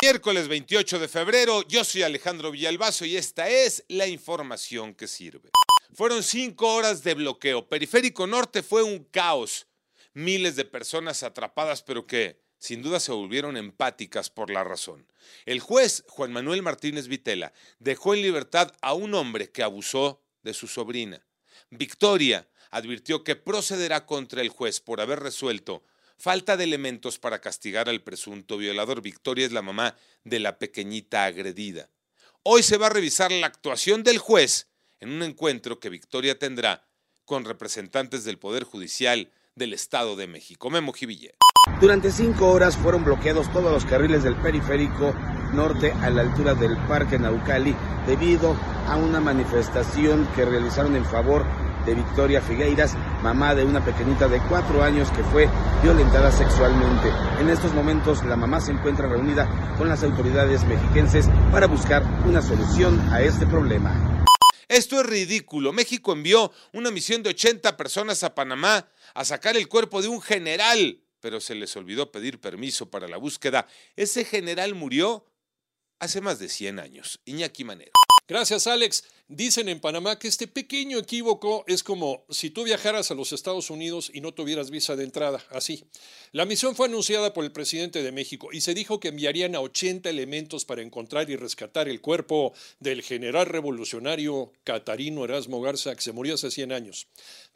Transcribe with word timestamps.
Miércoles 0.00 0.46
28 0.46 1.00
de 1.00 1.08
febrero, 1.08 1.66
yo 1.66 1.82
soy 1.82 2.04
Alejandro 2.04 2.52
Villalbazo 2.52 3.04
y 3.04 3.16
esta 3.16 3.48
es 3.48 3.84
la 3.88 4.06
información 4.06 4.94
que 4.94 5.08
sirve. 5.08 5.50
Fueron 5.92 6.22
cinco 6.22 6.72
horas 6.72 7.02
de 7.02 7.14
bloqueo. 7.14 7.68
Periférico 7.68 8.28
Norte 8.28 8.62
fue 8.62 8.84
un 8.84 9.02
caos. 9.02 9.66
Miles 10.14 10.54
de 10.54 10.64
personas 10.64 11.24
atrapadas, 11.24 11.82
pero 11.82 12.06
que 12.06 12.40
sin 12.58 12.80
duda 12.80 13.00
se 13.00 13.10
volvieron 13.10 13.56
empáticas 13.56 14.30
por 14.30 14.50
la 14.50 14.62
razón. 14.62 15.04
El 15.46 15.58
juez 15.58 16.04
Juan 16.06 16.32
Manuel 16.32 16.62
Martínez 16.62 17.08
Vitela 17.08 17.52
dejó 17.80 18.14
en 18.14 18.22
libertad 18.22 18.72
a 18.80 18.94
un 18.94 19.14
hombre 19.14 19.50
que 19.50 19.64
abusó 19.64 20.22
de 20.44 20.54
su 20.54 20.68
sobrina. 20.68 21.26
Victoria 21.70 22.48
advirtió 22.70 23.24
que 23.24 23.34
procederá 23.34 24.06
contra 24.06 24.42
el 24.42 24.48
juez 24.50 24.78
por 24.78 25.00
haber 25.00 25.18
resuelto 25.18 25.82
falta 26.18 26.56
de 26.56 26.64
elementos 26.64 27.18
para 27.18 27.40
castigar 27.40 27.88
al 27.88 28.02
presunto 28.02 28.58
violador. 28.58 29.00
Victoria 29.00 29.46
es 29.46 29.52
la 29.52 29.62
mamá 29.62 29.96
de 30.24 30.40
la 30.40 30.58
pequeñita 30.58 31.24
agredida. 31.24 31.88
Hoy 32.42 32.62
se 32.62 32.76
va 32.76 32.86
a 32.86 32.90
revisar 32.90 33.30
la 33.30 33.46
actuación 33.46 34.02
del 34.02 34.18
juez 34.18 34.68
en 35.00 35.10
un 35.10 35.22
encuentro 35.22 35.78
que 35.78 35.90
Victoria 35.90 36.38
tendrá 36.38 36.86
con 37.24 37.44
representantes 37.44 38.24
del 38.24 38.38
Poder 38.38 38.64
Judicial 38.64 39.30
del 39.54 39.72
Estado 39.72 40.16
de 40.16 40.26
México. 40.26 40.70
Memo 40.70 40.92
Jiville. 40.92 41.34
Durante 41.80 42.10
cinco 42.10 42.50
horas 42.50 42.76
fueron 42.76 43.04
bloqueados 43.04 43.52
todos 43.52 43.70
los 43.70 43.84
carriles 43.84 44.22
del 44.22 44.36
periférico 44.36 45.12
norte 45.52 45.92
a 45.92 46.10
la 46.10 46.22
altura 46.22 46.54
del 46.54 46.76
Parque 46.88 47.18
Naucali 47.18 47.74
debido 48.06 48.56
a 48.86 48.96
una 48.96 49.20
manifestación 49.20 50.26
que 50.34 50.44
realizaron 50.44 50.96
en 50.96 51.04
favor 51.04 51.44
de 51.88 51.94
Victoria 51.94 52.42
Figueiras, 52.42 52.94
mamá 53.22 53.54
de 53.54 53.64
una 53.64 53.82
pequeñita 53.82 54.28
de 54.28 54.40
cuatro 54.48 54.82
años 54.82 55.10
que 55.10 55.24
fue 55.24 55.48
violentada 55.82 56.30
sexualmente. 56.30 57.08
En 57.40 57.48
estos 57.48 57.72
momentos 57.72 58.22
la 58.26 58.36
mamá 58.36 58.60
se 58.60 58.72
encuentra 58.72 59.08
reunida 59.08 59.48
con 59.78 59.88
las 59.88 60.02
autoridades 60.02 60.64
mexiquenses 60.64 61.26
para 61.50 61.66
buscar 61.66 62.02
una 62.26 62.42
solución 62.42 63.00
a 63.10 63.22
este 63.22 63.46
problema. 63.46 64.24
Esto 64.68 65.00
es 65.00 65.06
ridículo. 65.06 65.72
México 65.72 66.12
envió 66.12 66.52
una 66.74 66.90
misión 66.90 67.22
de 67.22 67.30
80 67.30 67.78
personas 67.78 68.22
a 68.22 68.34
Panamá 68.34 68.86
a 69.14 69.24
sacar 69.24 69.56
el 69.56 69.66
cuerpo 69.66 70.02
de 70.02 70.08
un 70.08 70.20
general, 70.20 71.00
pero 71.20 71.40
se 71.40 71.54
les 71.54 71.74
olvidó 71.74 72.12
pedir 72.12 72.38
permiso 72.38 72.90
para 72.90 73.08
la 73.08 73.16
búsqueda. 73.16 73.66
Ese 73.96 74.26
general 74.26 74.74
murió 74.74 75.24
hace 76.00 76.20
más 76.20 76.38
de 76.38 76.50
100 76.50 76.80
años. 76.80 77.18
Iñaki 77.24 77.64
Manero. 77.64 77.92
Gracias, 78.28 78.66
Alex. 78.66 79.04
Dicen 79.28 79.70
en 79.70 79.80
Panamá 79.80 80.18
que 80.18 80.28
este 80.28 80.46
pequeño 80.46 80.98
equívoco 80.98 81.64
es 81.66 81.82
como 81.82 82.26
si 82.28 82.50
tú 82.50 82.64
viajaras 82.64 83.10
a 83.10 83.14
los 83.14 83.32
Estados 83.32 83.70
Unidos 83.70 84.10
y 84.12 84.20
no 84.20 84.34
tuvieras 84.34 84.70
visa 84.70 84.96
de 84.96 85.04
entrada, 85.04 85.42
así. 85.48 85.84
La 86.32 86.44
misión 86.44 86.76
fue 86.76 86.88
anunciada 86.88 87.32
por 87.32 87.46
el 87.46 87.52
presidente 87.52 88.02
de 88.02 88.12
México 88.12 88.50
y 88.52 88.60
se 88.60 88.74
dijo 88.74 89.00
que 89.00 89.08
enviarían 89.08 89.54
a 89.54 89.60
80 89.60 90.10
elementos 90.10 90.66
para 90.66 90.82
encontrar 90.82 91.30
y 91.30 91.36
rescatar 91.36 91.88
el 91.88 92.02
cuerpo 92.02 92.52
del 92.80 93.02
general 93.02 93.46
revolucionario 93.46 94.52
Catarino 94.62 95.24
Erasmo 95.24 95.62
Garza, 95.62 95.94
que 95.94 96.02
se 96.02 96.12
murió 96.12 96.34
hace 96.34 96.50
100 96.50 96.72
años. 96.72 97.06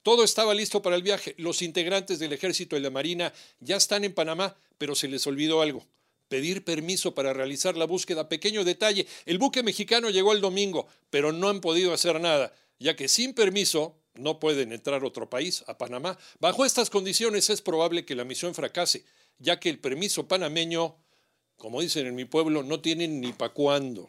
Todo 0.02 0.24
estaba 0.24 0.54
listo 0.54 0.80
para 0.80 0.96
el 0.96 1.02
viaje. 1.02 1.34
Los 1.36 1.60
integrantes 1.60 2.18
del 2.18 2.32
ejército 2.32 2.78
y 2.78 2.80
la 2.80 2.88
marina 2.88 3.34
ya 3.60 3.76
están 3.76 4.04
en 4.04 4.14
Panamá, 4.14 4.56
pero 4.78 4.94
se 4.94 5.08
les 5.08 5.26
olvidó 5.26 5.60
algo 5.60 5.86
pedir 6.32 6.64
permiso 6.64 7.14
para 7.14 7.34
realizar 7.34 7.76
la 7.76 7.84
búsqueda. 7.84 8.26
Pequeño 8.26 8.64
detalle, 8.64 9.06
el 9.26 9.36
buque 9.36 9.62
mexicano 9.62 10.08
llegó 10.08 10.32
el 10.32 10.40
domingo, 10.40 10.88
pero 11.10 11.30
no 11.30 11.50
han 11.50 11.60
podido 11.60 11.92
hacer 11.92 12.18
nada, 12.22 12.54
ya 12.78 12.96
que 12.96 13.06
sin 13.06 13.34
permiso 13.34 13.98
no 14.14 14.40
pueden 14.40 14.72
entrar 14.72 15.02
a 15.02 15.06
otro 15.06 15.28
país, 15.28 15.62
a 15.66 15.76
Panamá. 15.76 16.16
Bajo 16.40 16.64
estas 16.64 16.88
condiciones 16.88 17.50
es 17.50 17.60
probable 17.60 18.06
que 18.06 18.14
la 18.14 18.24
misión 18.24 18.54
fracase, 18.54 19.04
ya 19.40 19.60
que 19.60 19.68
el 19.68 19.78
permiso 19.78 20.26
panameño, 20.26 20.96
como 21.58 21.82
dicen 21.82 22.06
en 22.06 22.14
mi 22.14 22.24
pueblo, 22.24 22.62
no 22.62 22.80
tienen 22.80 23.20
ni 23.20 23.34
pa' 23.34 23.50
cuándo. 23.50 24.08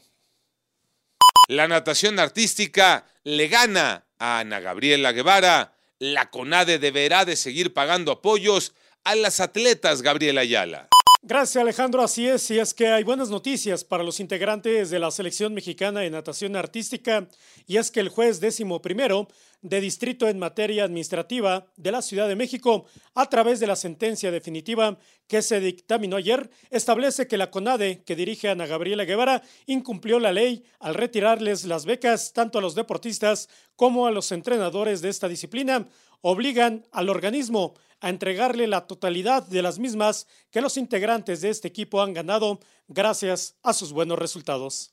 La 1.49 1.67
natación 1.67 2.19
artística 2.19 3.05
le 3.25 3.49
gana 3.49 4.05
a 4.17 4.39
Ana 4.39 4.61
Gabriela 4.61 5.11
Guevara. 5.11 5.73
La 5.99 6.29
CONADE 6.29 6.79
deberá 6.79 7.25
de 7.25 7.35
seguir 7.35 7.73
pagando 7.73 8.13
apoyos 8.13 8.71
a 9.03 9.15
las 9.15 9.41
atletas 9.41 10.01
Gabriela 10.01 10.39
Ayala. 10.39 10.87
Gracias 11.25 11.61
Alejandro, 11.61 12.03
así 12.03 12.27
es, 12.27 12.51
y 12.51 12.59
es 12.59 12.73
que 12.73 12.89
hay 12.89 13.05
buenas 13.05 13.29
noticias 13.29 13.85
para 13.85 14.03
los 14.03 14.19
integrantes 14.19 14.89
de 14.89 14.99
la 14.99 15.09
selección 15.09 15.53
mexicana 15.53 16.01
de 16.01 16.09
natación 16.09 16.57
artística, 16.57 17.29
y 17.65 17.77
es 17.77 17.91
que 17.91 18.01
el 18.01 18.09
juez 18.09 18.41
décimo 18.41 18.81
primero 18.81 19.29
de 19.63 19.81
distrito 19.81 20.27
en 20.27 20.37
materia 20.37 20.83
administrativa 20.83 21.65
de 21.77 21.91
la 21.91 22.01
Ciudad 22.01 22.27
de 22.27 22.35
México, 22.35 22.85
a 23.15 23.27
través 23.27 23.59
de 23.59 23.67
la 23.67 23.75
sentencia 23.75 24.29
definitiva 24.29 24.99
que 25.27 25.41
se 25.41 25.59
dictaminó 25.59 26.17
ayer, 26.17 26.49
establece 26.69 27.27
que 27.27 27.37
la 27.37 27.49
CONADE, 27.49 28.03
que 28.03 28.15
dirige 28.15 28.49
Ana 28.49 28.67
Gabriela 28.67 29.05
Guevara, 29.05 29.41
incumplió 29.65 30.19
la 30.19 30.33
ley 30.33 30.63
al 30.79 30.93
retirarles 30.93 31.63
las 31.63 31.85
becas 31.85 32.33
tanto 32.33 32.59
a 32.59 32.61
los 32.61 32.75
deportistas 32.75 33.49
como 33.75 34.05
a 34.05 34.11
los 34.11 34.31
entrenadores 34.31 35.01
de 35.01 35.09
esta 35.09 35.29
disciplina, 35.29 35.87
obligan 36.21 36.85
al 36.91 37.09
organismo 37.09 37.73
a 38.01 38.09
entregarle 38.09 38.67
la 38.67 38.85
totalidad 38.85 39.47
de 39.47 39.61
las 39.61 39.79
mismas 39.79 40.27
que 40.51 40.59
los 40.61 40.75
integrantes 40.75 41.39
de 41.39 41.49
este 41.49 41.69
equipo 41.69 42.01
han 42.01 42.13
ganado 42.13 42.59
gracias 42.89 43.55
a 43.63 43.73
sus 43.73 43.93
buenos 43.93 44.19
resultados. 44.19 44.92